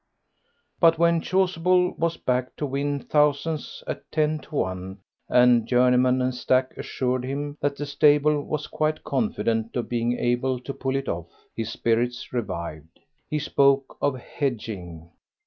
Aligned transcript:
But 0.79 0.97
when 0.97 1.21
Chasuble 1.21 1.93
was 1.95 2.17
backed 2.17 2.57
to 2.57 2.65
win 2.65 3.01
thousands 3.01 3.83
at 3.85 4.11
ten 4.11 4.39
to 4.39 4.55
one, 4.55 4.97
and 5.29 5.67
Journeyman 5.67 6.23
and 6.23 6.33
Stack 6.33 6.73
assured 6.75 7.23
him 7.23 7.55
that 7.61 7.75
the 7.77 7.85
stable 7.85 8.41
was 8.43 8.65
quite 8.65 9.03
confident 9.03 9.75
of 9.75 9.89
being 9.89 10.17
able 10.17 10.59
to 10.61 10.73
pull 10.73 10.95
it 10.95 11.07
off, 11.07 11.29
his 11.55 11.69
spirits 11.71 12.33
revived. 12.33 12.99
He 13.29 13.37
spoke 13.37 13.95
of 14.01 14.17
hedging. 14.17 15.11